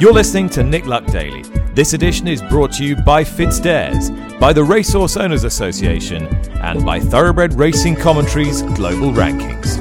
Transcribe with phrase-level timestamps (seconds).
[0.00, 1.42] You're listening to Nick Luck Daily.
[1.74, 6.26] This edition is brought to you by FitzDares, by the Racehorse Owners Association,
[6.62, 9.76] and by Thoroughbred Racing Commentaries Global Rankings.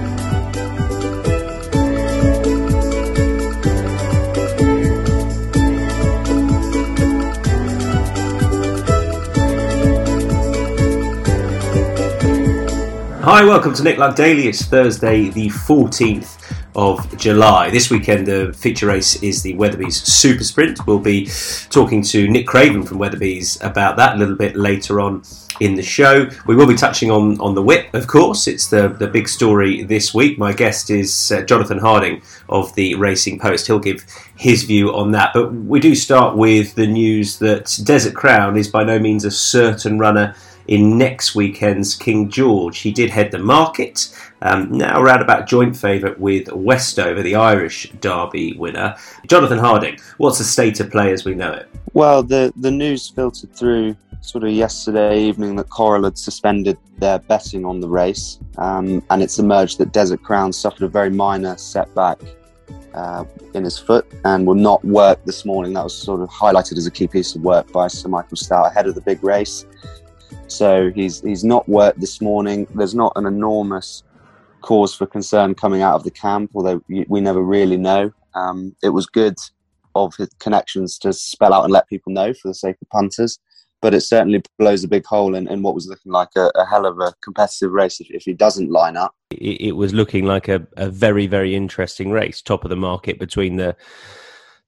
[13.23, 14.49] Hi, welcome to Nick Luck Daily.
[14.49, 16.38] It's Thursday, the 14th
[16.79, 17.69] of July.
[17.69, 20.87] This weekend, the feature race is the Weatherbys Super Sprint.
[20.87, 21.29] We'll be
[21.69, 25.23] talking to Nick Craven from Weatherbys about that a little bit later on
[25.59, 26.29] in the show.
[26.47, 28.47] We will be touching on, on the whip, of course.
[28.47, 30.39] It's the, the big story this week.
[30.39, 33.67] My guest is uh, Jonathan Harding of the Racing Post.
[33.67, 34.05] He'll give
[34.37, 35.31] his view on that.
[35.33, 39.31] But we do start with the news that Desert Crown is by no means a
[39.31, 40.33] certain runner
[40.69, 42.79] in next weekend's King George.
[42.79, 47.91] He did head the market, um, now around about joint favourite with Westover, the Irish
[47.99, 48.95] Derby winner.
[49.27, 51.69] Jonathan Harding, what's the state of play as we know it?
[51.93, 57.19] Well, the, the news filtered through sort of yesterday evening that Coral had suspended their
[57.19, 61.57] betting on the race, um, and it's emerged that Desert Crown suffered a very minor
[61.57, 62.19] setback
[62.93, 65.73] uh, in his foot and will not work this morning.
[65.73, 68.67] That was sort of highlighted as a key piece of work by Sir Michael Stoute
[68.67, 69.65] ahead of the big race.
[70.47, 72.67] So he's he's not worked this morning.
[72.73, 74.03] There's not an enormous
[74.61, 78.11] cause for concern coming out of the camp, although we never really know.
[78.35, 79.35] Um, it was good
[79.95, 83.39] of his connections to spell out and let people know for the sake of punters,
[83.81, 86.65] but it certainly blows a big hole in, in what was looking like a, a
[86.65, 89.15] hell of a competitive race if, if he doesn't line up.
[89.31, 93.19] It, it was looking like a, a very, very interesting race, top of the market
[93.19, 93.75] between the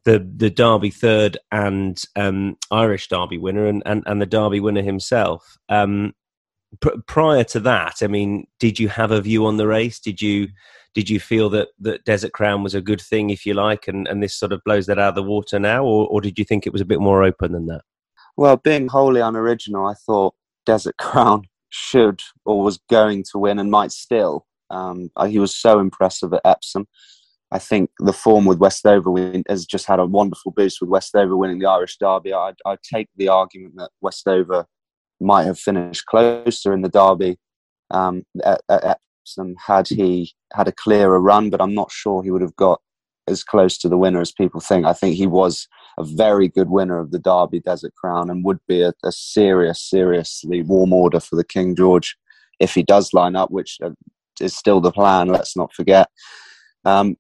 [0.03, 4.81] the the Derby third and um, Irish Derby winner and, and, and the Derby winner
[4.81, 5.58] himself.
[5.69, 6.14] Um,
[6.80, 10.00] pr- prior to that, I mean, did you have a view on the race?
[10.00, 10.47] Did you
[10.94, 14.08] did you feel that, that Desert Crown was a good thing, if you like, and,
[14.09, 16.44] and this sort of blows that out of the water now, or, or did you
[16.44, 17.81] think it was a bit more open than that?
[18.35, 20.35] Well, being wholly unoriginal, I thought
[20.66, 24.45] Desert Crown should or was going to win and might still.
[24.69, 26.88] Um, he was so impressive at Epsom.
[27.51, 29.12] I think the form with Westover
[29.50, 32.34] has just had a wonderful boost with Westover winning the Irish Derby.
[32.34, 34.66] I, I take the argument that Westover
[35.21, 37.37] might have finished closer in the Derby
[37.91, 42.31] um, at, at Epsom had he had a clearer run, but I'm not sure he
[42.31, 42.81] would have got
[43.27, 44.85] as close to the winner as people think.
[44.85, 45.67] I think he was
[45.97, 49.81] a very good winner of the Derby Desert Crown and would be a, a serious,
[49.81, 52.17] seriously warm order for the King George
[52.59, 53.91] if he does line up, which uh,
[54.39, 55.27] is still the plan.
[55.27, 56.09] Let's not forget.
[56.85, 57.17] Um,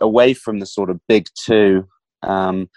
[0.00, 1.86] away from the sort of big two,
[2.22, 2.68] um,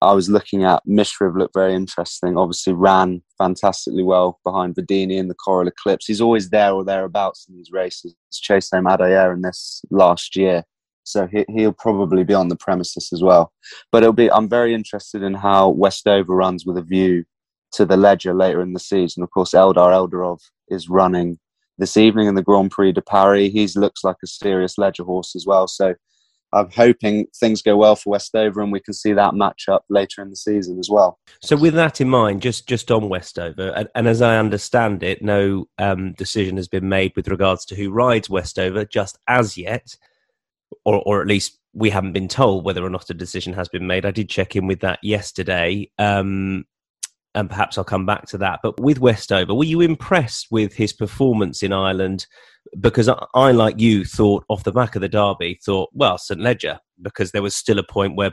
[0.00, 2.36] I was looking at Mishriff looked very interesting.
[2.36, 6.06] Obviously, ran fantastically well behind Vadeni in the Coral Eclipse.
[6.06, 8.14] He's always there or thereabouts in these races.
[8.30, 10.62] Chased home Adayar in this last year,
[11.02, 13.52] so he, he'll probably be on the premises as well.
[13.90, 14.30] But it'll be.
[14.30, 17.24] I'm very interested in how Westover runs with a view
[17.72, 19.22] to the Leger later in the season.
[19.24, 21.38] Of course, Eldar Eldarov is running
[21.76, 23.52] this evening in the Grand Prix de Paris.
[23.52, 25.66] He looks like a serious Leger horse as well.
[25.66, 25.94] So
[26.52, 30.22] I'm hoping things go well for Westover and we can see that match up later
[30.22, 31.18] in the season as well.
[31.42, 35.22] So, with that in mind, just just on Westover, and, and as I understand it,
[35.22, 39.94] no um, decision has been made with regards to who rides Westover just as yet,
[40.84, 43.86] or or at least we haven't been told whether or not a decision has been
[43.86, 44.06] made.
[44.06, 45.90] I did check in with that yesterday.
[45.98, 46.64] Um,
[47.34, 48.60] and perhaps I'll come back to that.
[48.62, 52.26] But with Westover, were you impressed with his performance in Ireland
[52.80, 56.40] because I, like you, thought off the back of the derby, thought, well, St.
[56.40, 58.32] Leger, because there was still a point where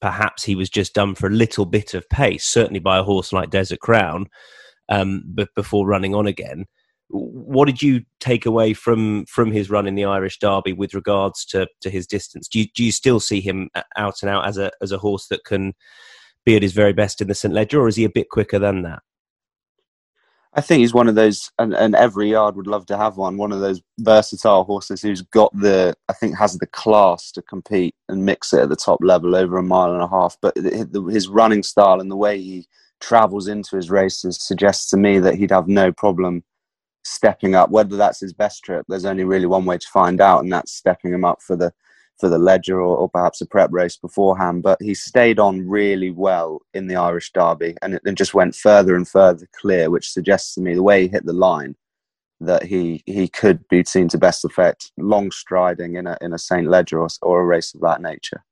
[0.00, 3.32] perhaps he was just done for a little bit of pace, certainly by a horse
[3.32, 4.26] like Desert Crown,
[4.88, 6.66] um, but before running on again.
[7.08, 11.44] What did you take away from from his run in the Irish Derby with regards
[11.46, 12.46] to, to his distance?
[12.46, 15.26] Do you, do you still see him out and out as a as a horse
[15.26, 15.74] that can
[16.44, 17.52] be at his very best in the St.
[17.52, 19.02] Leger, or is he a bit quicker than that?
[20.52, 23.36] I think he's one of those, and, and every yard would love to have one.
[23.36, 27.94] One of those versatile horses who's got the, I think, has the class to compete
[28.08, 30.36] and mix it at the top level over a mile and a half.
[30.42, 32.66] But his running style and the way he
[33.00, 36.42] travels into his races suggests to me that he'd have no problem
[37.04, 37.70] stepping up.
[37.70, 40.72] Whether that's his best trip, there's only really one way to find out, and that's
[40.72, 41.72] stepping him up for the
[42.20, 44.62] for the Leger or, or, perhaps a prep race beforehand.
[44.62, 48.94] But he stayed on really well in the Irish Derby and it, just went further
[48.94, 51.76] and further clear, which suggests to me the way he hit the line
[52.42, 56.38] that he he could be seen to best effect long striding in a in a
[56.38, 58.44] Saint Leger or, or a race of that nature.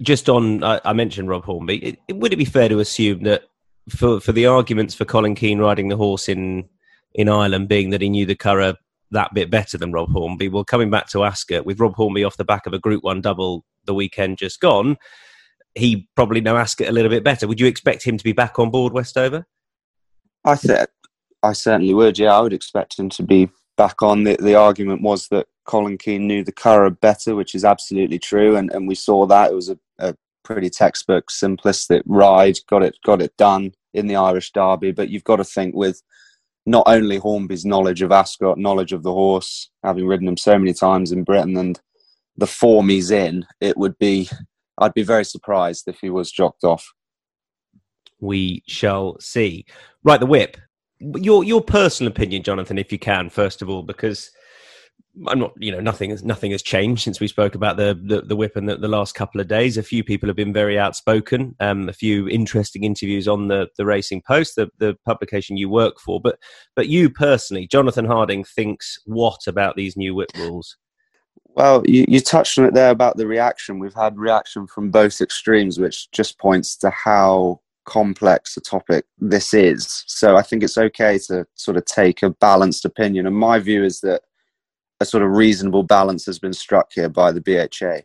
[0.00, 1.76] Just on, I, I mentioned Rob Hornby.
[1.84, 3.44] It, it, would it be fair to assume that
[3.88, 6.68] for for the arguments for Colin Keane riding the horse in
[7.14, 8.76] in Ireland being that he knew the Curragh
[9.10, 10.48] that bit better than Rob Hornby.
[10.48, 13.20] Well, coming back to Ascot with Rob Hornby off the back of a Group One
[13.20, 14.96] double the weekend just gone,
[15.74, 17.46] he probably know Ascot a little bit better.
[17.46, 19.46] Would you expect him to be back on board Westover?
[20.44, 20.88] I think
[21.42, 22.18] I certainly would.
[22.18, 24.24] Yeah, I would expect him to be back on.
[24.24, 28.56] The, the argument was that Colin Keane knew the Curragh better, which is absolutely true,
[28.56, 30.14] and, and we saw that it was a, a
[30.44, 32.58] pretty textbook, simplistic ride.
[32.68, 34.92] Got it, got it done in the Irish Derby.
[34.92, 36.02] But you've got to think with
[36.66, 40.72] not only Hornby's knowledge of Ascot, knowledge of the horse, having ridden him so many
[40.72, 41.80] times in Britain, and
[42.36, 44.28] the form he's in, it would be.
[44.78, 46.90] I'd be very surprised if he was jocked off.
[48.18, 49.66] We shall see.
[50.04, 50.56] Right, the whip.
[50.98, 54.30] Your your personal opinion, Jonathan, if you can, first of all, because
[55.28, 58.22] I'm not, you know, nothing has nothing has changed since we spoke about the the,
[58.22, 59.76] the whip and the, the, last couple of days.
[59.76, 61.56] A few people have been very outspoken.
[61.58, 65.98] Um, a few interesting interviews on the the Racing Post, the the publication you work
[65.98, 66.20] for.
[66.20, 66.38] But
[66.76, 70.76] but you personally, Jonathan Harding, thinks what about these new whip rules?
[71.56, 73.80] Well, you, you touched on it there about the reaction.
[73.80, 79.52] We've had reaction from both extremes, which just points to how complex a topic this
[79.52, 80.04] is.
[80.06, 83.26] So I think it's okay to sort of take a balanced opinion.
[83.26, 84.22] And my view is that
[85.00, 88.02] a sort of reasonable balance has been struck here by the BHA.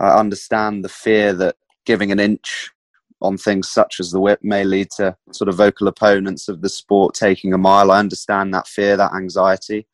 [0.00, 2.70] I understand the fear that giving an inch
[3.22, 6.70] on things such as the whip may lead to sort of vocal opponents of the
[6.70, 7.90] sport taking a mile.
[7.90, 9.86] I understand that fear, that anxiety.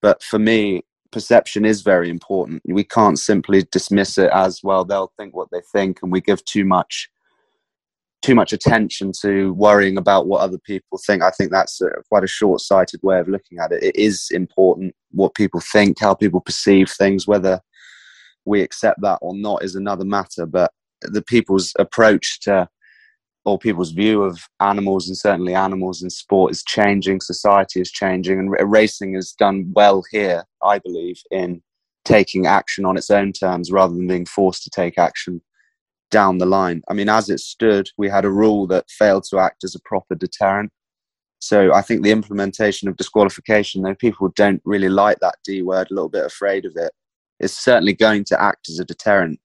[0.00, 2.62] But for me, perception is very important.
[2.64, 6.44] We can't simply dismiss it as, well, they'll think what they think, and we give
[6.44, 7.10] too much
[8.22, 11.22] too much attention to worrying about what other people think.
[11.22, 13.82] I think that's a, quite a short sighted way of looking at it.
[13.82, 17.60] It is important what people think, how people perceive things, whether
[18.44, 20.46] we accept that or not is another matter.
[20.46, 20.72] But
[21.02, 22.68] the people's approach to
[23.44, 28.38] or people's view of animals and certainly animals in sport is changing, society is changing,
[28.38, 31.62] and racing has done well here, I believe, in
[32.04, 35.40] taking action on its own terms rather than being forced to take action
[36.10, 36.82] down the line.
[36.88, 39.80] I mean, as it stood, we had a rule that failed to act as a
[39.84, 40.70] proper deterrent.
[41.40, 45.88] So I think the implementation of disqualification, though people don't really like that D word,
[45.90, 46.92] a little bit afraid of it,
[47.38, 49.38] is certainly going to act as a deterrent.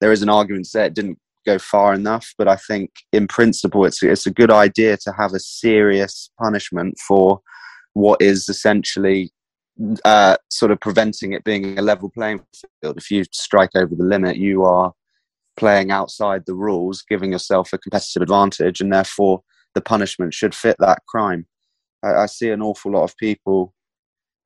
[0.00, 3.26] There is an argument to say it didn't go far enough, but I think in
[3.26, 7.40] principle it's it's a good idea to have a serious punishment for
[7.94, 9.32] what is essentially
[10.04, 12.40] uh, sort of preventing it being a level playing
[12.82, 12.98] field.
[12.98, 14.92] If you strike over the limit, you are
[15.60, 19.42] playing outside the rules, giving yourself a competitive advantage, and therefore
[19.74, 21.46] the punishment should fit that crime.
[22.02, 23.74] I, I, see an awful lot of people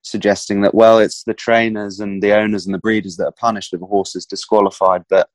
[0.02, 3.72] suggesting that, well, it's the trainers and the owners and the breeders that are punished
[3.72, 5.02] if a horse is disqualified.
[5.08, 5.28] But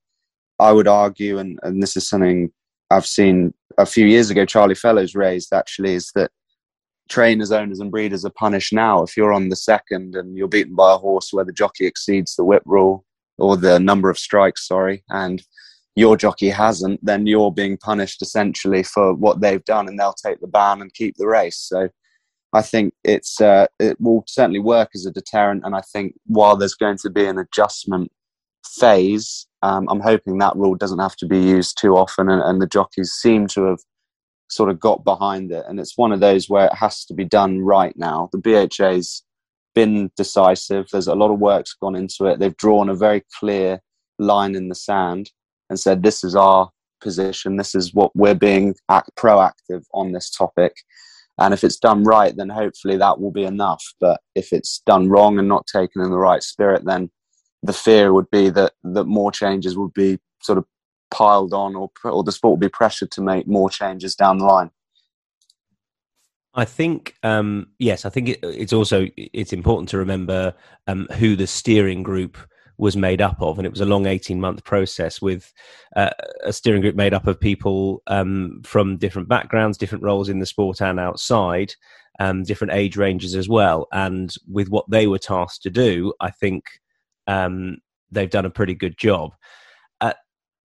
[0.59, 2.51] I would argue, and, and this is something
[2.91, 6.29] I've seen a few years ago, Charlie Fellowes raised actually, is that
[7.07, 9.01] trainers, owners, and breeders are punished now.
[9.01, 12.35] If you're on the second and you're beaten by a horse where the jockey exceeds
[12.35, 13.05] the whip rule
[13.37, 15.41] or the number of strikes, sorry, and
[15.99, 20.39] your jockey hasn't, then you're being punished essentially for what they've done, and they'll take
[20.39, 21.57] the ban and keep the race.
[21.57, 21.89] So
[22.53, 26.55] I think it's uh, it will certainly work as a deterrent, and I think while
[26.55, 28.11] there's going to be an adjustment
[28.65, 32.61] phase, um, I'm hoping that rule doesn't have to be used too often, and, and
[32.61, 33.79] the jockeys seem to have
[34.47, 35.65] sort of got behind it.
[35.67, 38.29] And it's one of those where it has to be done right now.
[38.31, 39.23] The BHA's
[39.75, 40.87] been decisive.
[40.91, 42.39] There's a lot of work's gone into it.
[42.39, 43.81] They've drawn a very clear
[44.17, 45.31] line in the sand
[45.69, 46.69] and said, this is our
[47.01, 50.73] position, this is what we're being act- proactive on this topic.
[51.37, 53.83] And if it's done right, then hopefully that will be enough.
[53.99, 57.09] But if it's done wrong and not taken in the right spirit, then
[57.63, 60.65] the fear would be that, that more changes would be sort of
[61.11, 64.45] piled on or, or the sport would be pressured to make more changes down the
[64.45, 64.69] line.
[66.53, 70.53] I think um, yes, I think it, it's also it's important to remember
[70.87, 72.37] um, who the steering group
[72.79, 75.53] was made up of, and it was a long eighteen month process with
[75.95, 76.09] uh,
[76.43, 80.45] a steering group made up of people um, from different backgrounds, different roles in the
[80.45, 81.75] sport and outside,
[82.19, 83.87] um, different age ranges as well.
[83.91, 86.65] And with what they were tasked to do, I think
[87.27, 87.79] um,
[88.11, 89.35] they've done a pretty good job.
[89.99, 90.13] Uh,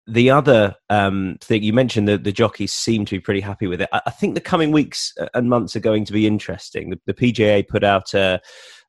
[0.06, 3.82] the other um, thing you mentioned that the jockeys seem to be pretty happy with
[3.82, 3.90] it.
[3.92, 6.92] I, I, think the coming weeks and months are going to be interesting.
[6.92, 8.40] The, the PJA put out a,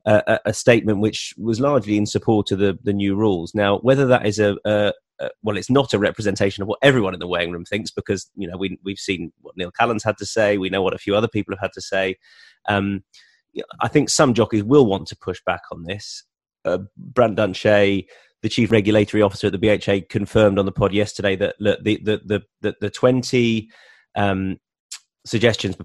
[0.07, 3.55] a, a, statement which was largely in support of the, the new rules.
[3.55, 7.15] Now, whether that is a, a, a, well, it's not a representation of what everyone
[7.15, 10.19] in the weighing room thinks because you know we we've seen what Neil Callan's had
[10.19, 12.17] to say, we know what a few other people have had to say.
[12.69, 13.05] Um,
[13.81, 16.25] I think some jockeys will want to push back on this.
[16.65, 18.05] Uh, Brant Dunshea,
[18.43, 22.01] the chief regulatory officer at the BHA, confirmed on the pod yesterday that look, the,
[22.03, 23.71] the the the the, twenty
[24.17, 24.59] um,
[25.25, 25.77] suggestions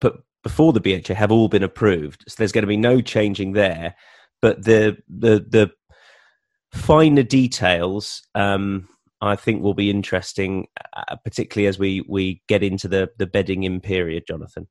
[0.00, 2.24] put before the BHA have all been approved.
[2.28, 3.94] So there's going to be no changing there.
[4.40, 5.70] But the the the
[6.72, 8.88] finer details, um,
[9.20, 13.64] I think will be interesting, uh, particularly as we, we get into the, the bedding
[13.64, 14.68] in period, Jonathan.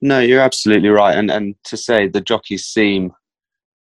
[0.00, 1.16] No, you're absolutely right.
[1.16, 3.12] And and to say the jockeys seem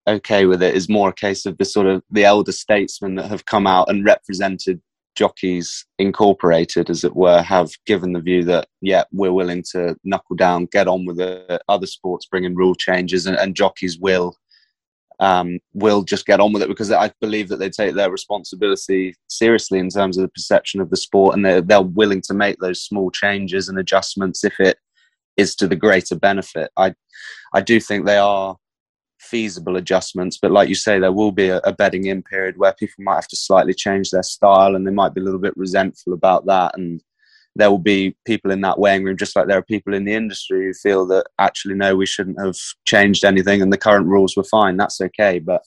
[0.08, 3.26] okay with it is more a case of the sort of the elder statesmen that
[3.26, 4.80] have come out and represented
[5.16, 10.36] jockeys incorporated as it were have given the view that yeah we're willing to knuckle
[10.36, 14.36] down get on with the other sports bring in rule changes and, and jockeys will
[15.18, 19.14] um, will just get on with it because I believe that they take their responsibility
[19.28, 22.58] seriously in terms of the perception of the sport and they're, they're willing to make
[22.58, 24.76] those small changes and adjustments if it
[25.38, 26.70] is to the greater benefit.
[26.76, 26.94] I
[27.54, 28.56] I do think they are
[29.18, 32.72] feasible adjustments, but like you say, there will be a, a bedding in period where
[32.72, 35.56] people might have to slightly change their style and they might be a little bit
[35.56, 37.02] resentful about that and
[37.56, 40.12] there will be people in that weighing room, just like there are people in the
[40.12, 44.36] industry who feel that actually, no, we shouldn't have changed anything and the current rules
[44.36, 44.76] were fine.
[44.76, 45.38] That's okay.
[45.38, 45.62] But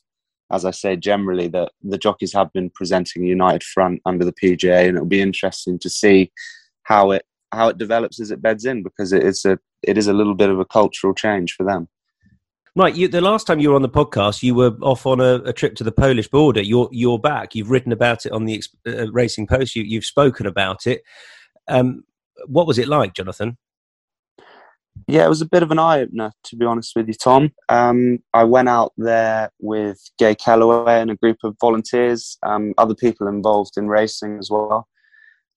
[0.52, 4.34] as I say, generally, the, the jockeys have been presenting a united front under the
[4.34, 6.32] PJA, and it'll be interesting to see
[6.84, 10.08] how it how it develops as it beds in because it is a it is
[10.08, 11.88] a little bit of a cultural change for them.
[12.76, 15.36] Right, you, the last time you were on the podcast, you were off on a,
[15.46, 16.62] a, trip to the Polish border.
[16.62, 17.56] You're you're back.
[17.56, 19.76] You've written about it on the uh, Racing Post.
[19.76, 21.02] You, have spoken about it.
[21.68, 22.04] Um,
[22.46, 23.58] what was it like, Jonathan?
[25.08, 27.52] Yeah, it was a bit of an eye opener, to be honest with you, Tom.
[27.70, 32.96] Um, I went out there with Gay Kellaway and a group of volunteers, um, other
[32.96, 34.88] people involved in racing as well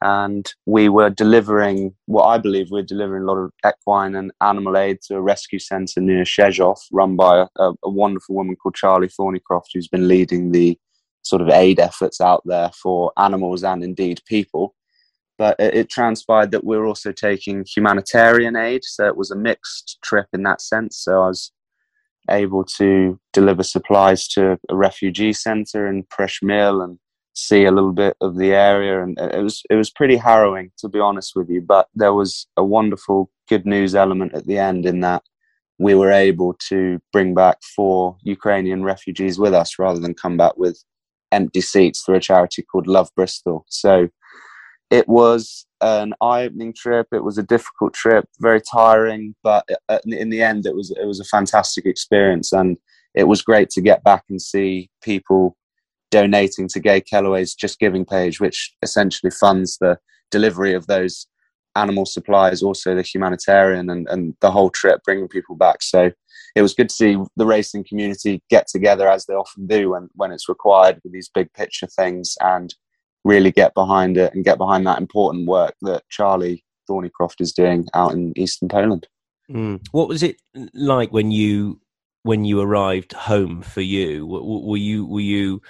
[0.02, 4.76] and we were delivering what I believe we're delivering a lot of equine and animal
[4.76, 9.08] aid to a rescue centre near Rzeszów, run by a, a, wonderful woman called Charlie
[9.08, 10.76] Thornycroft, who's been leading the
[11.22, 14.74] sort of aid efforts out there for animals and indeed people.
[15.38, 19.36] But it, it transpired that we we're also taking humanitarian aid, so it was a
[19.36, 20.98] mixed trip in that sense.
[20.98, 21.52] So I was
[22.28, 26.98] able to deliver supplies to a refugee centre in Przemyśl and
[27.34, 30.88] see a little bit of the area and it was it was pretty harrowing to
[30.88, 34.84] be honest with you but there was a wonderful good news element at the end
[34.84, 35.22] in that
[35.78, 40.56] we were able to bring back four Ukrainian refugees with us rather than come back
[40.56, 40.82] with
[41.32, 43.64] empty seats through a charity called Love Bristol.
[43.68, 44.08] So
[44.90, 49.98] it was an eye-opening trip it was a difficult trip very tiring but uh, uh,
[50.06, 52.76] in the end it was it was a fantastic experience and
[53.14, 55.56] it was great to get back and see people
[56.12, 59.98] donating to Gay Kellaway's Just Giving page, which essentially funds the
[60.30, 61.26] delivery of those
[61.74, 65.82] animal supplies, also the humanitarian and, and the whole trip, bringing people back.
[65.82, 66.12] So
[66.54, 70.08] it was good to see the racing community get together as they often do when,
[70.14, 72.74] when it's required with these big picture things and
[73.24, 77.88] really get behind it and get behind that important work that Charlie Thornycroft is doing
[77.94, 79.08] out in eastern Poland.
[79.50, 79.80] Mm.
[79.92, 80.36] What was it
[80.74, 81.80] like when you
[82.22, 84.26] when you arrived home for you?
[84.26, 85.62] Were you were you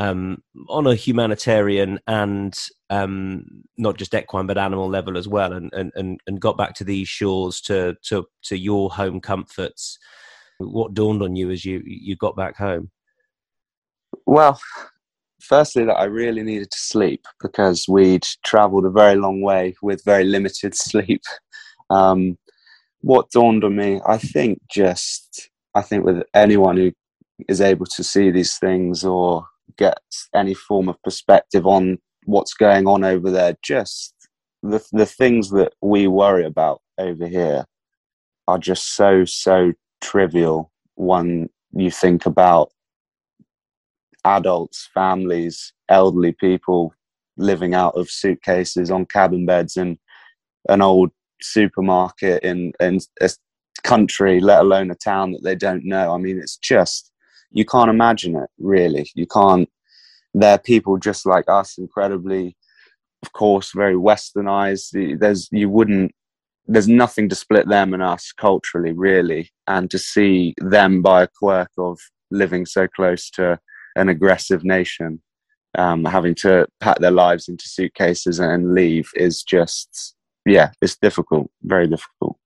[0.00, 3.44] um, on a humanitarian and um,
[3.76, 7.06] not just equine but animal level as well, and, and, and got back to these
[7.06, 9.98] shores to, to, to your home comforts.
[10.58, 12.90] What dawned on you as you, you got back home?
[14.24, 14.58] Well,
[15.42, 20.02] firstly, that I really needed to sleep because we'd travelled a very long way with
[20.04, 21.20] very limited sleep.
[21.90, 22.38] Um,
[23.02, 26.92] what dawned on me, I think, just I think with anyone who
[27.50, 29.44] is able to see these things or
[29.76, 29.98] get
[30.34, 33.56] any form of perspective on what's going on over there.
[33.62, 34.14] Just
[34.62, 37.64] the the things that we worry about over here
[38.48, 42.70] are just so so trivial when you think about
[44.24, 46.92] adults, families, elderly people
[47.36, 49.98] living out of suitcases on cabin beds in
[50.68, 51.10] an old
[51.40, 53.30] supermarket in in a
[53.82, 56.12] country, let alone a town that they don't know.
[56.12, 57.09] I mean, it's just
[57.50, 59.10] you can't imagine it really.
[59.14, 59.68] You can't
[60.32, 62.56] they're people just like us incredibly
[63.22, 65.18] of course very westernized.
[65.18, 66.12] There's you wouldn't
[66.66, 71.28] there's nothing to split them and us culturally really and to see them by a
[71.28, 71.98] quirk of
[72.30, 73.58] living so close to
[73.96, 75.20] an aggressive nation
[75.76, 80.14] um, having to pack their lives into suitcases and leave is just
[80.46, 82.36] yeah it's difficult very difficult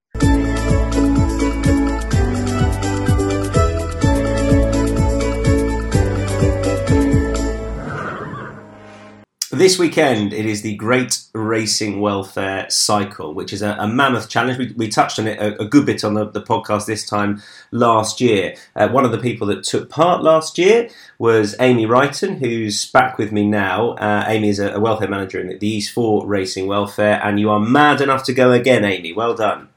[9.55, 14.59] This weekend, it is the Great Racing Welfare Cycle, which is a, a mammoth challenge.
[14.59, 17.41] We, we, touched on it a, a good bit on the, the, podcast this time
[17.71, 18.57] last year.
[18.75, 20.89] Uh, one of the people that took part last year
[21.21, 23.91] was Amy Wrighton, who's back with me now.
[23.91, 27.49] Uh, Amy is a, a welfare manager in the East 4 Racing Welfare, and you
[27.49, 29.13] are mad enough to go again, Amy.
[29.13, 29.69] Well done.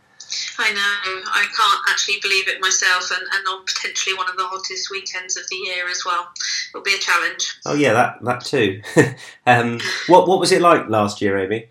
[0.60, 1.22] I know.
[1.31, 5.38] I can't actually believe it myself, and, and on potentially one of the hottest weekends
[5.38, 6.29] of the year as well.
[6.69, 7.60] it'll be a challenge.
[7.65, 8.81] Oh yeah, that that too.
[9.46, 11.69] um, what what was it like last year, Amy?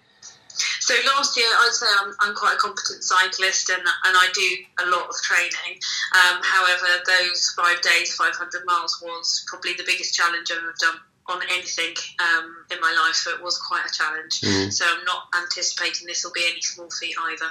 [0.81, 4.87] So last year, I'd say I'm, I'm quite a competent cyclist and, and I do
[4.87, 5.83] a lot of training.
[6.15, 10.97] Um, however, those five days, 500 miles was probably the biggest challenge I've done
[11.29, 14.41] on anything um, in my life, so it was quite a challenge.
[14.41, 14.73] Mm.
[14.73, 17.51] So I'm not anticipating this will be any small feat either.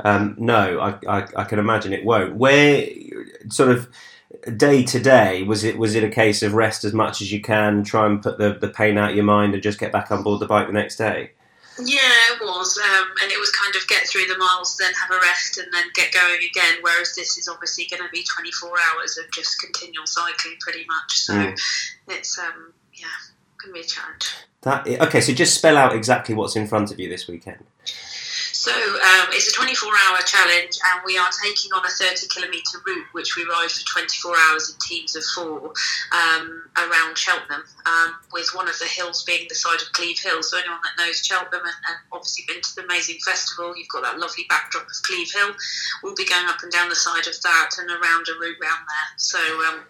[0.00, 2.34] Um, no, I, I, I can imagine it won't.
[2.36, 2.86] Where
[3.48, 3.88] sort of
[4.56, 7.40] day to day was it was it a case of rest as much as you
[7.40, 10.10] can, try and put the, the pain out of your mind, and just get back
[10.10, 11.30] on board the bike the next day?
[11.78, 11.98] Yeah,
[12.30, 15.20] it was, um, and it was kind of get through the miles, then have a
[15.20, 16.74] rest, and then get going again.
[16.82, 21.18] Whereas this is obviously going to be 24 hours of just continual cycling, pretty much.
[21.18, 21.58] So Mm.
[22.08, 23.06] it's um, yeah,
[23.60, 24.34] going to be a challenge.
[24.62, 27.64] That okay, so just spell out exactly what's in front of you this weekend.
[28.64, 33.36] So um, it's a 24-hour challenge, and we are taking on a 30-kilometre route, which
[33.36, 35.68] we ride for 24 hours in teams of four
[36.16, 40.42] um, around Cheltenham, um, with one of the hills being the side of Cleeve Hill.
[40.42, 44.02] So anyone that knows Cheltenham and, and obviously been to the amazing festival, you've got
[44.04, 45.52] that lovely backdrop of Cleeve Hill.
[46.02, 48.80] We'll be going up and down the side of that and around a route round
[48.88, 49.08] there.
[49.18, 49.84] So um,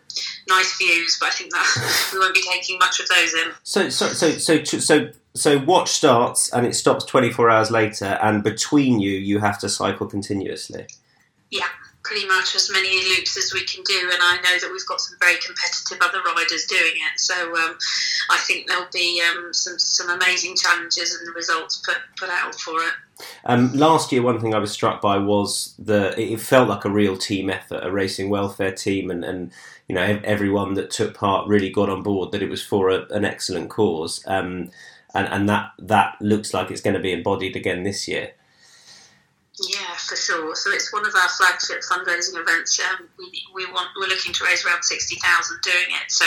[0.48, 3.54] nice views, but I think that we won't be taking much of those in.
[3.62, 8.42] So so so so so so watch starts and it stops 24 hours later, and
[8.42, 10.86] between you, you have to cycle continuously.
[11.50, 11.66] Yeah,
[12.04, 15.00] pretty much as many loops as we can do, and I know that we've got
[15.00, 17.18] some very competitive other riders doing it.
[17.18, 17.76] So um,
[18.30, 22.54] I think there'll be um, some some amazing challenges and the results put put out
[22.54, 22.94] for it.
[23.44, 26.90] Um, last year, one thing I was struck by was that it felt like a
[26.90, 29.50] real team effort, a racing welfare team, and, and
[29.88, 33.06] you know everyone that took part really got on board that it was for a,
[33.10, 34.70] an excellent cause, um,
[35.14, 38.33] and and that that looks like it's going to be embodied again this year.
[39.61, 40.56] Yeah, for sure.
[40.56, 42.80] So it's one of our flagship fundraising events.
[42.80, 46.11] Um, we, we want we're looking to raise around sixty thousand doing it.
[46.11, 46.25] So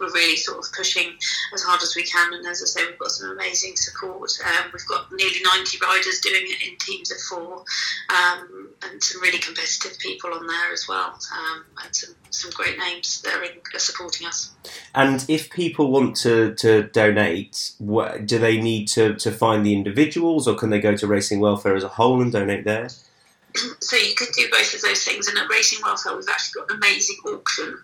[0.00, 1.12] we're really sort of pushing
[1.54, 2.34] as hard as we can.
[2.34, 4.32] And as I say, we've got some amazing support.
[4.44, 7.64] Um, we've got nearly ninety riders doing it in teams of four,
[8.10, 12.76] um, and some really competitive people on there as well, um, and some some great
[12.76, 14.50] names that are, in, are supporting us.
[14.92, 19.72] And if people want to, to donate, what, do they need to, to find the
[19.72, 22.88] individuals, or can they go to Racing Welfare as a whole and donate there?
[23.80, 25.28] so you could do both of those things.
[25.28, 27.78] And at Racing Welfare, we've actually got an amazing auction.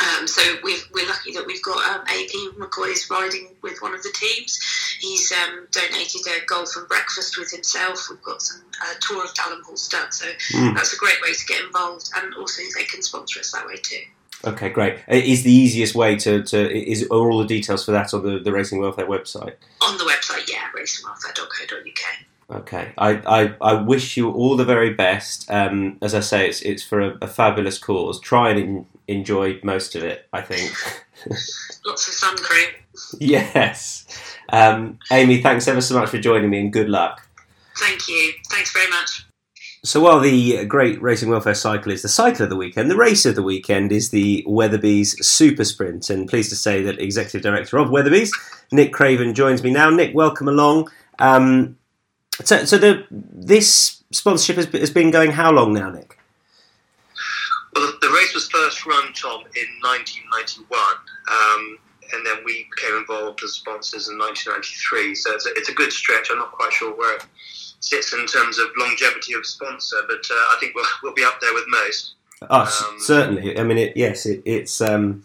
[0.00, 4.02] Um, so we've, we're lucky that we've got um, AP McCoy's riding with one of
[4.02, 4.58] the teams.
[5.00, 8.06] He's um, donated a golf and breakfast with himself.
[8.08, 10.74] We've got some uh, tour of Dalham Hall Stud, so Mm.
[10.74, 12.08] that's a great way to get involved.
[12.16, 14.00] And also they can sponsor us that way too.
[14.44, 14.94] Okay, great.
[15.10, 18.24] Uh, Is the easiest way to, to is are all the details for that on
[18.24, 19.54] the, the Racing Welfare website?
[19.82, 22.26] On the website, yeah, racingwelfare.co.uk.
[22.50, 25.50] Okay, I, I, I wish you all the very best.
[25.50, 28.20] Um, as I say, it's it's for a, a fabulous cause.
[28.20, 30.28] Try and en- enjoy most of it.
[30.32, 30.70] I think.
[31.86, 32.68] Lots of sun cream.
[33.20, 34.06] yes,
[34.50, 35.40] um, Amy.
[35.40, 37.26] Thanks ever so much for joining me, and good luck.
[37.78, 38.32] Thank you.
[38.50, 39.24] Thanks very much.
[39.84, 43.26] So while the great racing welfare cycle is the cycle of the weekend, the race
[43.26, 46.08] of the weekend is the Weatherbys Super Sprint.
[46.08, 48.30] And pleased to say that Executive Director of Weatherbys,
[48.70, 49.90] Nick Craven, joins me now.
[49.90, 50.88] Nick, welcome along.
[51.18, 51.78] Um,
[52.44, 56.18] so, so the this sponsorship has, has been going how long now, Nick?
[57.74, 60.78] Well, the, race was first run, Tom, in 1991,
[61.30, 61.78] um,
[62.12, 65.14] and then we became involved as sponsors in 1993.
[65.14, 66.28] So it's a, it's a good stretch.
[66.30, 67.24] I'm not quite sure where it
[67.80, 71.40] sits in terms of longevity of sponsor, but uh, I think we'll, we'll be up
[71.40, 72.14] there with most.
[72.50, 73.58] Oh, Um, certainly.
[73.58, 75.22] I mean, it, yes, it, it's um,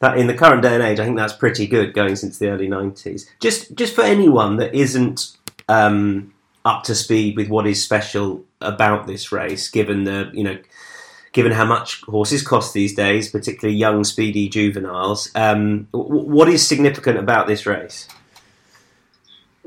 [0.00, 2.48] that in the current day and age, I think that's pretty good going since the
[2.48, 3.26] early '90s.
[3.40, 5.36] Just, just for anyone that isn't
[5.68, 6.32] um,
[6.64, 10.58] up to speed with what is special about this race, given the you know,
[11.32, 17.18] given how much horses cost these days, particularly young, speedy juveniles, um, what is significant
[17.18, 18.08] about this race?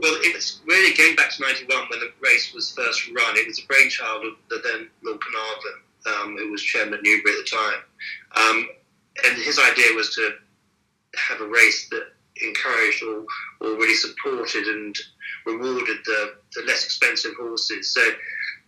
[0.01, 3.35] Well, it's really going back to 91 when the race was first run.
[3.35, 7.33] It was a brainchild of the then Lord Carnarvon, um, who was chairman at Newbury
[7.33, 7.81] at the time.
[8.37, 8.69] Um,
[9.25, 10.35] and his idea was to
[11.15, 12.07] have a race that
[12.41, 13.25] encouraged or,
[13.59, 14.97] or really supported and
[15.51, 16.21] rewarded the,
[16.55, 17.93] the less expensive horses.
[17.95, 18.01] So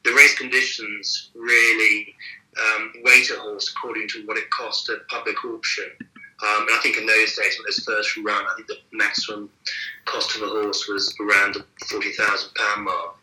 [0.03, 2.15] the race conditions really
[2.57, 5.89] um, weight a horse according to what it cost at public auction.
[6.43, 8.77] Um, and I think in those days, when it was first run, I think the
[8.91, 9.49] maximum
[10.05, 13.15] cost of a horse was around the forty thousand pound mark.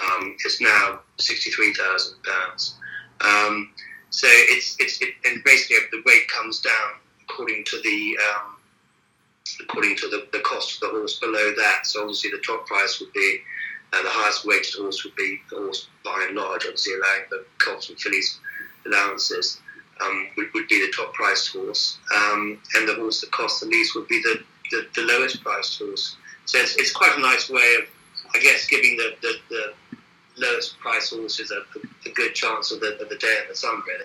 [0.00, 2.76] Um, it's now sixty three thousand pounds.
[3.20, 3.74] Um,
[4.10, 6.90] so it's it's it, and basically the weight comes down
[7.24, 8.56] according to the um,
[9.70, 11.86] according to the, the cost of the horse below that.
[11.86, 13.40] So obviously the top price would be
[13.92, 17.44] uh, the highest weighted horse would be the horse by and large, obviously allowing the
[17.58, 18.38] colts and fillies
[18.86, 19.60] allowances.
[20.00, 23.66] um, would, would be the top priced horse, um, and the horse that costs the
[23.66, 26.16] least would be the, the, the lowest priced horse.
[26.46, 27.88] So it's, it's quite a nice way of,
[28.34, 29.96] I guess, giving the, the, the
[30.36, 33.82] lowest priced horses a, a, good chance of the, of the day at the sun,
[33.86, 34.04] really.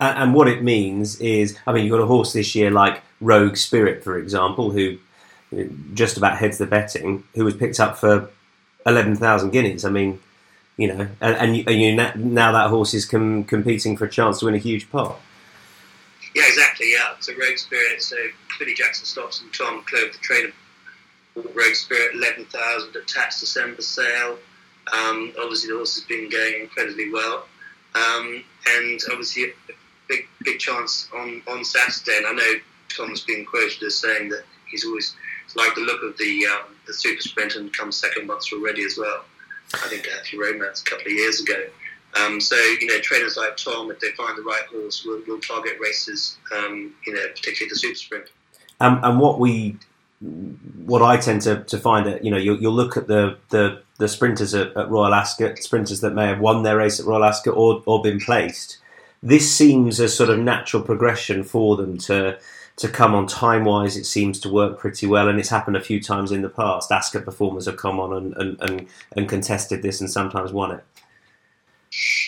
[0.00, 3.02] And, and what it means is, I mean, you've got a horse this year like
[3.22, 4.98] Rogue Spirit, for example, who
[5.94, 8.28] just about heads the betting, who was picked up for
[8.86, 9.84] 11,000 guineas.
[9.84, 10.20] I mean,
[10.76, 14.40] you know, and, and you, you, now that horse is com- competing for a chance
[14.40, 15.18] to win a huge pot.
[16.34, 16.90] Yeah, exactly.
[16.90, 18.02] Yeah, a Rogue Spirit.
[18.02, 18.16] So
[18.58, 20.52] Billy Jackson Stops and Tom Clover, the trainer,
[21.36, 24.38] Rogue Spirit, eleven thousand attached December sale.
[24.92, 27.46] Um, obviously, the horse has been going incredibly well,
[27.94, 29.52] um, and obviously a
[30.08, 32.16] big big chance on on Saturday.
[32.16, 32.54] And I know
[32.96, 35.14] Tom has been quoted as saying that he's always
[35.56, 38.96] liked the look of the um, the super sprint and come second once already as
[38.98, 39.24] well.
[39.74, 41.66] I think Happy Romance a couple of years ago.
[42.20, 45.40] Um, so you know, trainers like Tom, if they find the right horse, will, will
[45.40, 46.36] target races.
[46.54, 48.24] Um, you know, particularly the super sprint.
[48.80, 49.76] Um, and what we,
[50.84, 53.82] what I tend to, to find that you know, you'll, you'll look at the the,
[53.98, 57.24] the sprinters at, at, Royal Ascot, sprinters that may have won their race at Royal
[57.24, 58.78] Ascot or or been placed.
[59.22, 62.38] This seems a sort of natural progression for them to
[62.76, 63.96] to come on time wise.
[63.96, 66.90] It seems to work pretty well, and it's happened a few times in the past.
[66.90, 70.84] Ascot performers have come on and and, and, and contested this and sometimes won it.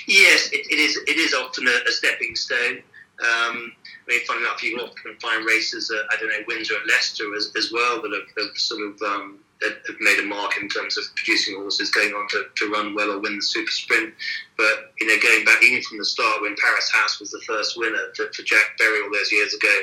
[0.06, 0.96] Yes, it, it is.
[1.06, 2.82] It is often a, a stepping stone.
[3.20, 3.72] Um,
[4.06, 7.34] I mean, funny enough, you often find races at I don't know Windsor and Leicester
[7.34, 10.98] as, as well that have, have sort of um, have made a mark in terms
[10.98, 14.12] of producing horses going on to, to run well or win the super sprint.
[14.56, 17.78] But you know, going back even from the start when Paris House was the first
[17.78, 19.80] winner for, for Jack Berry all those years ago,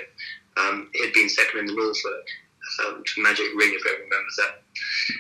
[0.58, 2.28] um, he had been second in the Norfolk
[2.86, 4.62] um, to Magic Ring, if everyone remembers that.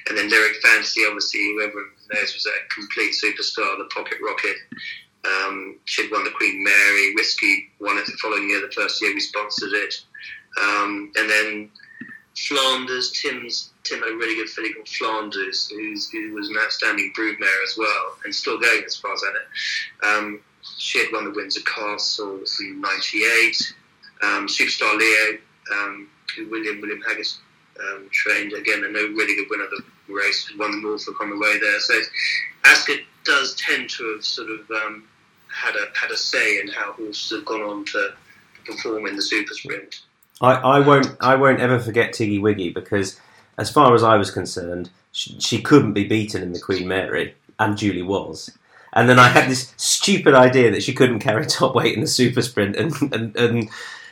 [0.09, 4.55] And then Lyric Fantasy, obviously, whoever knows, was a complete superstar, the Pocket Rocket.
[5.23, 7.13] Um, she'd won the Queen Mary.
[7.15, 9.95] Whiskey won it the following year, the first year we sponsored it.
[10.61, 11.69] Um, and then
[12.35, 17.63] Flanders, Tim's Tim had a really good filly called Flanders, who was an outstanding broodmare
[17.63, 20.17] as well, and still going as far as I know.
[20.17, 20.39] Um,
[20.77, 23.73] she had won the Windsor Castle in '98.
[24.21, 25.39] Um, Superstar Leo,
[25.73, 27.37] um, who William William Haggas
[27.79, 31.29] um, trained again, and a really good winner of the race, won the Norfolk on
[31.29, 31.79] the way there.
[31.79, 31.99] So
[32.65, 35.03] Ascot does tend to have sort of um,
[35.47, 38.13] had a had a say in how horses have gone on to
[38.65, 40.01] perform in the super sprint.
[40.39, 43.19] I, I won't I won't ever forget Tiggy Wiggy because
[43.57, 47.35] as far as I was concerned, she, she couldn't be beaten in the Queen Mary,
[47.59, 48.49] and Julie was.
[48.93, 52.07] And then I had this stupid idea that she couldn't carry top weight in the
[52.07, 53.69] super sprint, and, and, and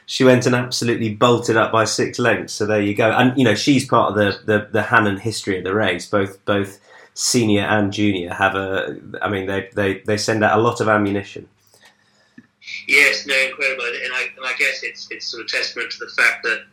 [0.09, 2.53] she went and absolutely bolted up by six lengths.
[2.53, 3.11] So there you go.
[3.11, 6.07] And you know she's part of the the, the Hannon history of the race.
[6.09, 6.79] Both both
[7.13, 8.99] senior and junior have a.
[9.21, 11.47] I mean they they, they send out a lot of ammunition.
[12.87, 16.11] Yes, no, incredible, and I, and I guess it's it's sort of testament to the
[16.19, 16.63] fact that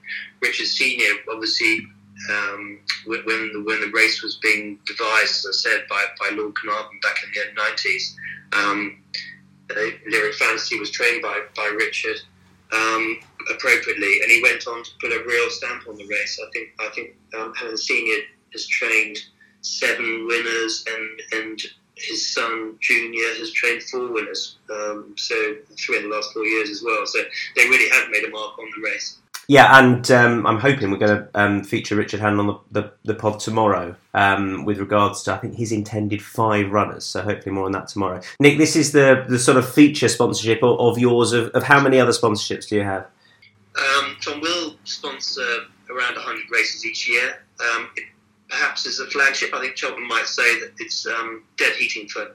[0.40, 1.86] Richard Senior obviously
[2.30, 6.54] um, when the when the race was being devised, as I said, by, by Lord
[6.54, 8.16] Carnarvon back in the nineties,
[8.54, 9.02] um,
[10.10, 12.20] Lyric Fantasy was trained by, by Richard,
[12.72, 16.40] um, appropriately, and he went on to put a real stamp on the race.
[16.44, 19.18] I think I think um, Hannon Senior has trained
[19.62, 21.60] seven winners, and and
[21.96, 24.56] his son Junior has trained four winners.
[24.70, 27.06] Um, so three in the last four years as well.
[27.06, 27.20] So
[27.56, 29.18] they really have made a mark on the race.
[29.48, 32.92] Yeah, and um, I'm hoping we're going to um, feature Richard Hannon on the, the,
[33.04, 37.54] the pod tomorrow um, with regards to, I think he's intended five runners, so hopefully
[37.54, 38.20] more on that tomorrow.
[38.40, 41.32] Nick, this is the, the sort of feature sponsorship of, of yours.
[41.32, 43.06] Of, of, how many other sponsorships do you have?
[43.76, 47.42] Um, Tom will sponsor around 100 races each year.
[47.60, 48.04] Um, it
[48.48, 49.54] perhaps is a flagship.
[49.54, 52.34] I think Cheltenham might say that it's um, dead heating for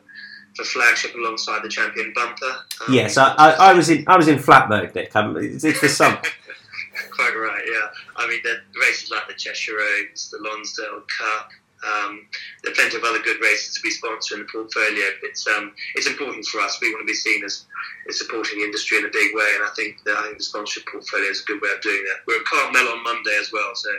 [0.56, 2.46] for flagship alongside the champion bumper.
[2.46, 5.12] Um, yes, I, I, I, was in I was in flat mode, Nick.
[5.16, 6.22] it's, it's the summer.
[7.12, 7.88] Quite right, yeah.
[8.18, 11.52] I mean, the races like the Cheshire Oaks, the Lonsdale Cup,
[11.84, 12.28] um,
[12.64, 15.06] there are plenty of other good races to be sponsored in the portfolio.
[15.24, 16.80] It's um, it's important for us.
[16.82, 17.66] We want to be seen as,
[18.08, 20.44] as supporting the industry in a big way, and I think that I think the
[20.44, 22.22] sponsorship portfolio is a good way of doing that.
[22.28, 23.90] We're at Cartmel on Monday as well, so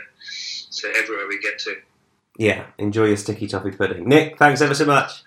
[0.69, 1.75] so everywhere we get to.
[2.37, 4.39] Yeah, enjoy your sticky toffee pudding, Nick.
[4.39, 5.23] Thanks ever so much.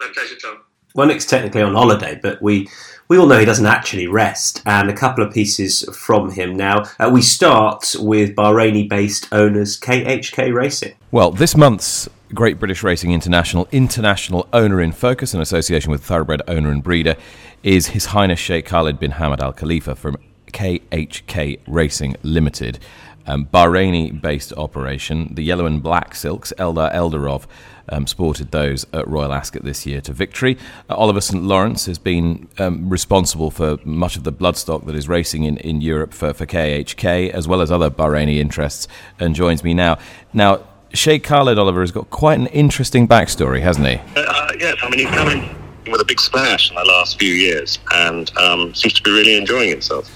[0.00, 0.62] My pleasure, Tom.
[0.94, 2.68] Well, Nick's technically on holiday, but we
[3.08, 4.62] we all know he doesn't actually rest.
[4.66, 6.84] And a couple of pieces from him now.
[6.98, 10.94] Uh, we start with Bahraini based owners KHK Racing.
[11.10, 16.42] Well, this month's Great British Racing International International Owner in Focus, in association with Thoroughbred
[16.46, 17.16] Owner and Breeder,
[17.64, 22.78] is His Highness Sheikh Khalid bin Hamad Al Khalifa from KHK Racing Limited.
[23.26, 25.34] Um, Bahraini based operation.
[25.34, 27.46] The yellow and black silks, Eldar Eldarov,
[27.90, 30.56] um, sported those at Royal Ascot this year to victory.
[30.88, 31.42] Uh, Oliver St.
[31.42, 35.80] Lawrence has been um, responsible for much of the bloodstock that is racing in, in
[35.80, 39.98] Europe for, for KHK, as well as other Bahraini interests, and joins me now.
[40.32, 44.00] Now, Sheikh Khalid Oliver has got quite an interesting backstory, hasn't he?
[44.16, 45.56] Uh, yes, I mean, he's coming
[45.90, 49.36] with a big splash in the last few years and um, seems to be really
[49.36, 50.10] enjoying himself.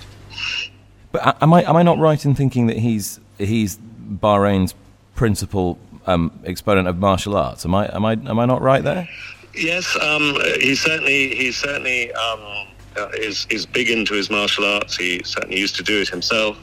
[1.13, 4.75] But am I am I not right in thinking that he's he's Bahrain's
[5.15, 7.65] principal um, exponent of martial arts?
[7.65, 9.09] Am I am I am I not right there?
[9.55, 14.97] Yes, um, he certainly he certainly um, uh, is is big into his martial arts.
[14.97, 16.57] He certainly used to do it himself,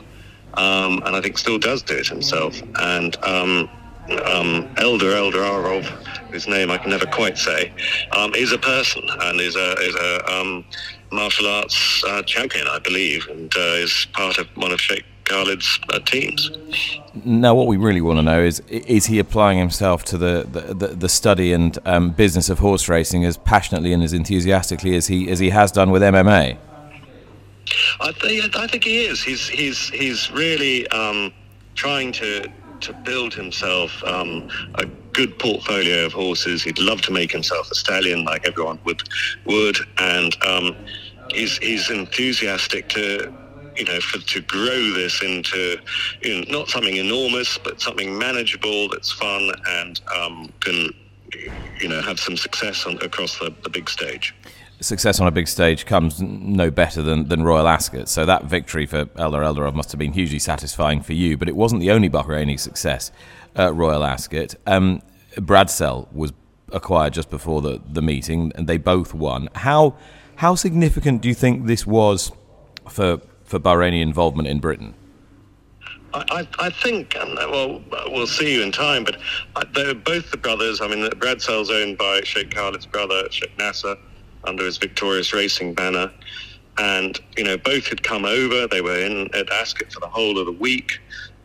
[0.56, 2.62] um, and I think still does do it himself.
[2.80, 3.70] And um,
[4.26, 5.86] um, Elder Eldar Eldarov,
[6.32, 7.72] whose name I can never quite say,
[8.16, 10.64] um, is a person and is a is a
[11.12, 15.80] martial arts uh, champion, I believe, and uh, is part of one of Sheikh Khalid's
[15.90, 16.52] uh, teams.
[17.26, 20.74] Now, what we really want to know is: is he applying himself to the the,
[20.74, 25.08] the, the study and um, business of horse racing as passionately and as enthusiastically as
[25.08, 26.58] he as he has done with MMA?
[28.02, 29.24] I think I think he is.
[29.24, 31.34] He's he's he's really um,
[31.76, 36.64] trying to to build himself um, a good portfolio of horses.
[36.64, 39.04] He'd love to make himself a stallion, like everyone would
[39.46, 40.76] would, and um,
[41.34, 43.34] he's he's enthusiastic to
[43.76, 45.78] you know for to grow this into
[46.22, 50.94] you know, not something enormous, but something manageable that's fun and um, can
[51.80, 54.34] you know have some success on, across the, the big stage
[54.82, 58.10] success on a big stage comes no better than, than Royal Ascot.
[58.10, 61.38] So that victory for Eldar Eldarov must have been hugely satisfying for you.
[61.38, 63.12] But it wasn't the only Bahraini success
[63.56, 64.56] at Royal Ascot.
[64.66, 65.02] Um,
[65.36, 66.34] Bradsell was
[66.72, 69.50] acquired just before the, the meeting, and they both won.
[69.54, 69.96] How
[70.38, 72.32] how significant do you think this was
[72.90, 74.96] for for Bahraini involvement in Britain?
[76.14, 79.18] I, I think, well, we'll see you in time, but
[79.74, 80.82] they're both the brothers.
[80.82, 83.96] I mean, Bradsell's owned by Sheikh Khalid's brother, Sheikh Nasser
[84.46, 86.12] under his victorious racing banner.
[86.78, 88.68] And, you know, both had come over.
[88.68, 91.00] They were in at Ascot for the whole of the week.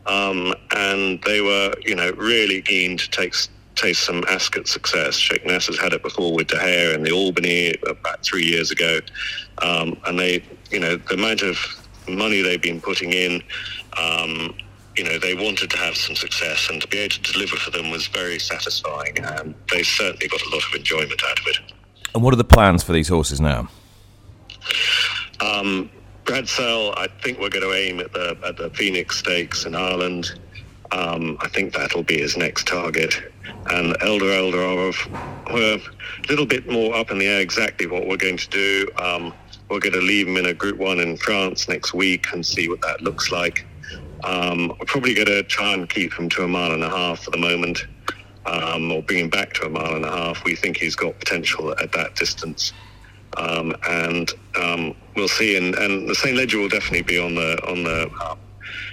[0.05, 3.35] Um, and they were, you know, really keen to take
[3.75, 5.15] taste some Ascot success.
[5.15, 8.99] Sheikh Nasser's had it before with Daahyeh in the Albany about three years ago.
[9.61, 11.57] Um, and they, you know, the amount of
[12.09, 13.41] money they've been putting in,
[13.97, 14.55] um,
[14.95, 17.71] you know, they wanted to have some success and to be able to deliver for
[17.71, 19.17] them was very satisfying.
[19.19, 21.59] And they certainly got a lot of enjoyment out of it.
[22.15, 23.69] And what are the plans for these horses now?
[25.39, 25.89] Um,
[26.25, 30.37] Bradsell, I think we're going to aim at the at the Phoenix Stakes in Ireland.
[30.91, 33.13] Um, I think that'll be his next target.
[33.69, 38.17] And Eldar Eldarov, we're a little bit more up in the air exactly what we're
[38.17, 38.89] going to do.
[38.97, 39.33] Um,
[39.69, 42.69] we're going to leave him in a Group One in France next week and see
[42.69, 43.65] what that looks like.
[44.23, 47.23] Um, we're probably going to try and keep him to a mile and a half
[47.23, 47.85] for the moment
[48.45, 50.43] um, or bring him back to a mile and a half.
[50.43, 52.73] We think he's got potential at that distance.
[53.35, 55.57] Um, and um, we'll see.
[55.57, 56.35] And, and the St.
[56.35, 58.39] Leger will definitely be on the on the um,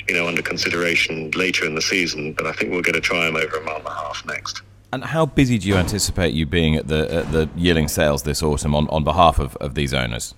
[0.09, 2.33] you know under consideration later in the season.
[2.33, 4.63] But I think we're going to try him over a mile and a half next.
[4.93, 8.43] And how busy do you anticipate you being at the at the yearling sales this
[8.43, 10.35] autumn on, on behalf of, of these owners?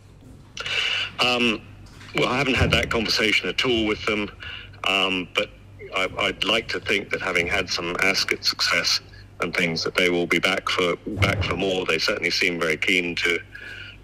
[1.20, 1.62] Um,
[2.14, 4.30] well, I haven't had that conversation at all with them,
[4.84, 5.50] um, but
[5.94, 9.00] I, would like to think that having had some Ascot success
[9.40, 11.84] and things, that they will be back for back for more.
[11.84, 13.38] They certainly seem very keen to,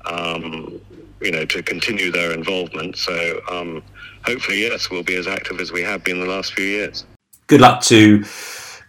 [0.07, 0.81] um,
[1.21, 2.97] you know, to continue their involvement.
[2.97, 3.83] So um,
[4.27, 7.07] hopefully, yes, we'll be as active as we have been the last few years.
[7.47, 8.25] Good luck to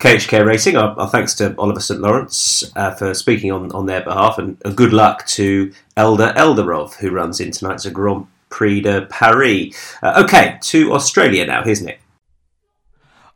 [0.03, 0.75] KHK Racing.
[0.75, 4.59] Our, our thanks to Oliver St Lawrence uh, for speaking on, on their behalf, and,
[4.75, 9.73] good luck to Eldar Eldarov, who runs in tonight's Grand Prix de Paris.
[10.03, 11.63] Uh, okay, to Australia now.
[11.63, 12.01] Here's Nick.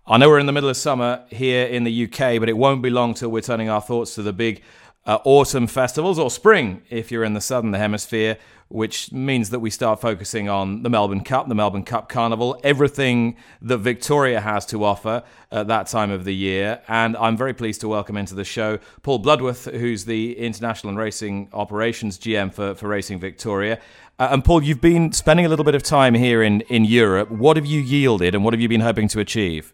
[0.06, 2.82] I know we're in the middle of summer here in the UK, but it won't
[2.82, 4.62] be long till we're turning our thoughts to the big
[5.08, 9.70] uh, autumn festivals or spring if you're in the southern hemisphere, which means that we
[9.70, 14.84] start focusing on the Melbourne Cup, the Melbourne Cup Carnival, everything that Victoria has to
[14.84, 16.82] offer at that time of the year.
[16.90, 20.98] And I'm very pleased to welcome into the show Paul Bloodworth, who's the International and
[20.98, 23.80] Racing Operations GM for, for Racing Victoria.
[24.20, 27.32] Uh, and Paul, you've been spending a little bit of time here in, in Europe.
[27.32, 29.74] What have you yielded and what have you been hoping to achieve?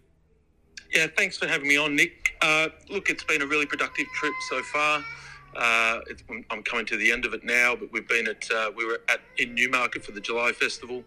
[0.93, 2.35] Yeah, thanks for having me on, Nick.
[2.43, 5.03] Uh, look, it's been a really productive trip so far.
[5.55, 5.99] Uh,
[6.49, 9.01] I'm coming to the end of it now, but we've been at uh, we were
[9.09, 11.03] at in Newmarket for the July Festival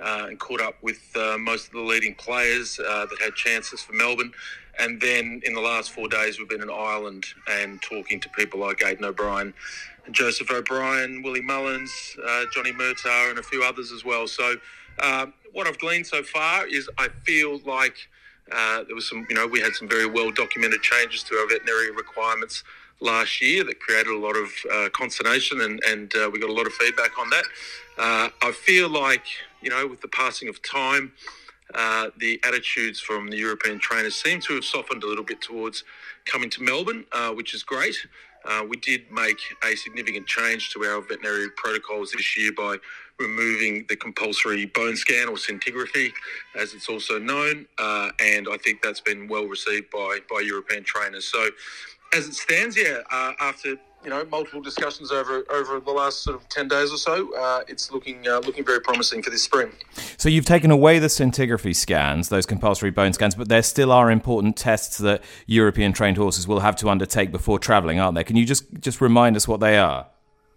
[0.00, 3.82] uh, and caught up with uh, most of the leading players uh, that had chances
[3.82, 4.32] for Melbourne.
[4.78, 8.60] And then in the last four days, we've been in Ireland and talking to people
[8.60, 9.52] like Aidan O'Brien,
[10.10, 11.92] Joseph O'Brien, Willie Mullins,
[12.54, 14.26] Johnny Murtagh, and a few others as well.
[14.26, 14.54] So
[15.52, 17.96] what I've gleaned so far is I feel like
[18.52, 21.48] uh, there was some, you know, we had some very well documented changes to our
[21.48, 22.64] veterinary requirements
[23.00, 26.52] last year that created a lot of uh, consternation and, and uh, we got a
[26.52, 27.44] lot of feedback on that.
[27.98, 29.24] Uh, I feel like,
[29.62, 31.12] you know, with the passing of time,
[31.74, 35.84] uh, the attitudes from the European trainers seem to have softened a little bit towards
[36.26, 37.96] coming to Melbourne, uh, which is great.
[38.44, 42.76] Uh, we did make a significant change to our veterinary protocols this year by
[43.18, 46.10] removing the compulsory bone scan or scintigraphy,
[46.58, 51.26] as it's also known, and I think that's been well received by by European trainers.
[51.26, 51.50] So,
[52.12, 56.36] as it stands, yeah, uh, after you know multiple discussions over over the last sort
[56.36, 59.72] of ten days or so, uh, it's looking uh, looking very promising for this spring.
[60.16, 64.10] So you've taken away the scintigraphy scans, those compulsory bone scans, but there still are
[64.10, 68.24] important tests that European trained horses will have to undertake before travelling, aren't there?
[68.24, 70.08] Can you just just remind us what they are?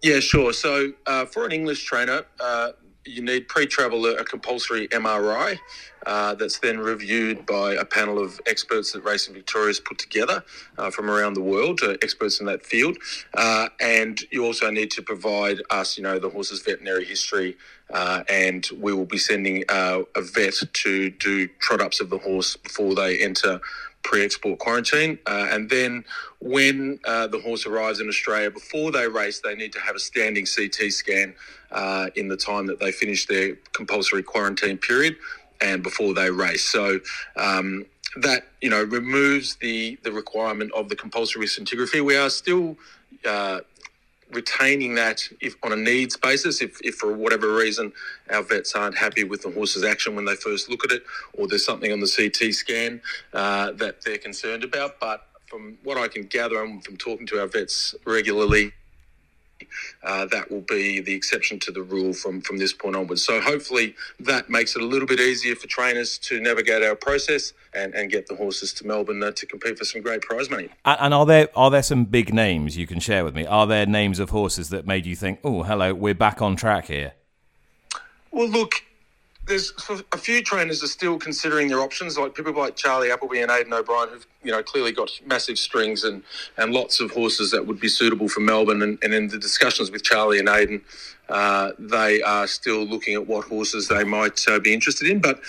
[0.02, 0.52] Yeah, sure.
[0.52, 2.72] So uh, for an English trainer, uh,
[3.06, 5.58] you need pre-travel a, compulsory MRI
[6.06, 10.44] uh, that's then reviewed by a panel of experts that Racing Victoria has put together
[10.78, 12.96] uh, from around the world, uh, experts in that field.
[13.34, 17.56] Uh, and you also need to provide us, you know, the horse's veterinary history,
[17.92, 22.18] uh, and we will be sending uh, a vet to do trot ups of the
[22.18, 23.60] horse before they enter
[24.04, 26.04] pre-export quarantine, uh, and then
[26.38, 29.98] when uh, the horse arrives in Australia, before they race, they need to have a
[29.98, 31.34] standing CT scan
[31.74, 35.16] uh, in the time that they finish their compulsory quarantine period
[35.60, 36.64] and before they race.
[36.64, 37.00] So.
[37.36, 42.04] Um, that you know removes the the requirement of the compulsory scintigraphy.
[42.04, 42.78] We are still
[43.26, 43.60] uh,
[44.32, 47.92] retaining that if on a needs basis if, if for whatever reason
[48.30, 51.46] our vets aren't happy with the horse's action when they first look at it or
[51.46, 53.00] there's something on the ct scan
[53.32, 57.40] uh, that they're concerned about but from what i can gather and from talking to
[57.40, 58.72] our vets regularly
[60.02, 63.24] uh, that will be the exception to the rule from, from this point onwards.
[63.24, 67.52] So hopefully that makes it a little bit easier for trainers to navigate our process
[67.72, 70.68] and, and get the horses to Melbourne uh, to compete for some great prize money.
[70.84, 73.46] And, and are there are there some big names you can share with me?
[73.46, 76.86] Are there names of horses that made you think, oh, hello, we're back on track
[76.86, 77.12] here?
[78.30, 78.82] Well, look,
[79.46, 79.72] there's
[80.12, 83.74] a few trainers are still considering their options, like people like Charlie Appleby and Aidan
[83.74, 86.22] O'Brien, who've you know clearly got massive strings and,
[86.56, 88.82] and lots of horses that would be suitable for Melbourne.
[88.82, 90.82] And, and in the discussions with Charlie and Aidan,
[91.28, 95.20] uh, they are still looking at what horses they might uh, be interested in.
[95.20, 95.40] But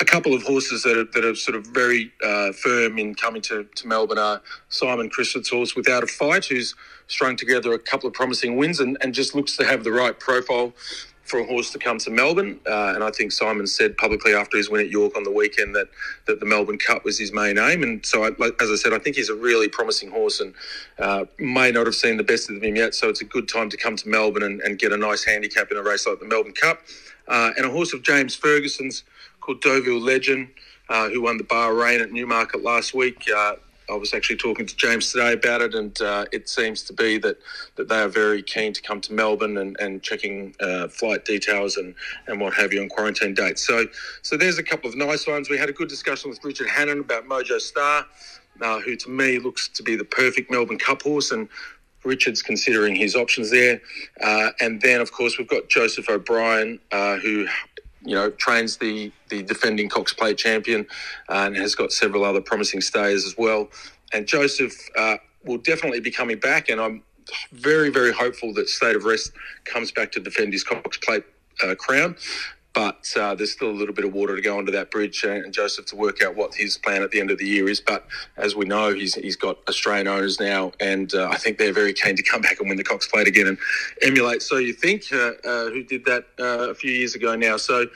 [0.00, 3.42] a couple of horses that are, that are sort of very uh, firm in coming
[3.42, 6.74] to, to Melbourne are Simon Crisford's horse Without a Fight, who's
[7.06, 10.18] strung together a couple of promising wins and, and just looks to have the right
[10.18, 10.72] profile
[11.32, 12.60] for a horse to come to Melbourne.
[12.66, 15.74] Uh, and I think Simon said publicly after his win at York on the weekend
[15.74, 15.88] that,
[16.26, 17.82] that the Melbourne Cup was his main aim.
[17.82, 18.28] And so, I,
[18.60, 20.52] as I said, I think he's a really promising horse and
[20.98, 22.94] uh, may not have seen the best of him yet.
[22.94, 25.70] So it's a good time to come to Melbourne and, and get a nice handicap
[25.70, 26.82] in a race like the Melbourne Cup.
[27.26, 29.02] Uh, and a horse of James Ferguson's
[29.40, 30.48] called Deauville Legend.
[30.90, 33.26] Uh, who won the Bahrain at Newmarket last week?
[33.90, 37.18] I was actually talking to James today about it, and uh, it seems to be
[37.18, 37.38] that,
[37.76, 41.76] that they are very keen to come to Melbourne and, and checking uh, flight details
[41.76, 41.94] and,
[42.26, 43.66] and what have you on quarantine dates.
[43.66, 43.86] So,
[44.22, 45.50] so there's a couple of nice ones.
[45.50, 48.06] We had a good discussion with Richard Hannon about Mojo Star,
[48.60, 51.48] uh, who to me looks to be the perfect Melbourne Cup horse, and
[52.04, 53.80] Richard's considering his options there.
[54.20, 57.46] Uh, and then, of course, we've got Joseph O'Brien, uh, who
[58.04, 60.86] you know, trains the, the defending Cox Plate champion
[61.28, 63.68] and has got several other promising stays as well.
[64.12, 67.02] And Joseph uh, will definitely be coming back, and I'm
[67.52, 69.32] very, very hopeful that State of Rest
[69.64, 71.24] comes back to defend his Cox Plate
[71.62, 72.16] uh, crown.
[72.74, 75.52] But uh, there's still a little bit of water to go under that bridge, and
[75.52, 77.80] Joseph to work out what his plan at the end of the year is.
[77.80, 78.06] But
[78.36, 81.92] as we know, he's he's got Australian owners now, and uh, I think they're very
[81.92, 83.58] keen to come back and win the Cox Plate again and
[84.00, 84.42] emulate.
[84.42, 87.56] So you think uh, uh who did that uh, a few years ago now?
[87.56, 87.86] So.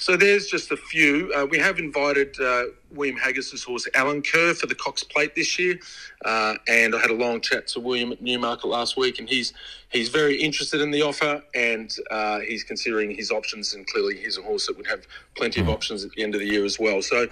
[0.00, 1.30] So there's just a few.
[1.36, 5.78] Uh, we have invited uh, William Haggas's horse Alenquer for the Cox Plate this year,
[6.24, 9.52] uh, and I had a long chat to William at Newmarket last week, and he's
[9.90, 14.38] he's very interested in the offer, and uh, he's considering his options, and clearly he's
[14.38, 15.72] a horse that would have plenty of hmm.
[15.72, 17.02] options at the end of the year as well.
[17.02, 17.26] So.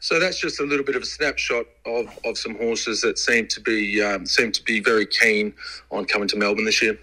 [0.00, 3.48] So that's just a little bit of a snapshot of, of some horses that seem
[3.48, 5.52] to be um, seem to be very keen
[5.90, 6.96] on coming to Melbourne this year.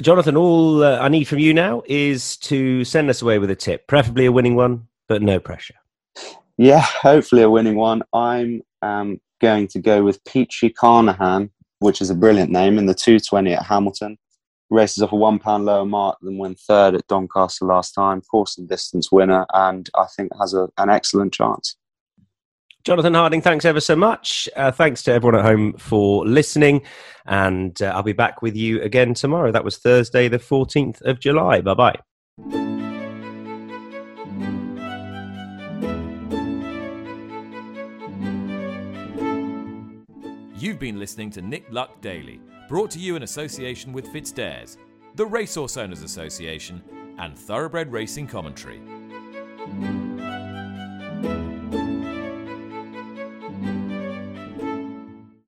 [0.00, 3.56] Jonathan, all uh, I need from you now is to send us away with a
[3.56, 5.74] tip, preferably a winning one, but no pressure.
[6.56, 8.02] Yeah, hopefully a winning one.
[8.12, 12.94] I'm um, going to go with Peachey Carnehan, which is a brilliant name, in the
[12.94, 14.16] 220 at Hamilton.
[14.68, 18.20] Races off a one pound lower mark than when third at Doncaster last time.
[18.20, 21.74] Course and distance winner, and I think has a, an excellent chance.
[22.84, 24.48] Jonathan Harding, thanks ever so much.
[24.56, 26.82] Uh, thanks to everyone at home for listening.
[27.26, 29.52] And uh, I'll be back with you again tomorrow.
[29.52, 31.60] That was Thursday, the 14th of July.
[31.60, 31.96] Bye bye.
[40.56, 44.76] You've been listening to Nick Luck Daily, brought to you in association with FitzDares,
[45.14, 46.82] the Racehorse Owners Association,
[47.18, 48.80] and Thoroughbred Racing Commentary.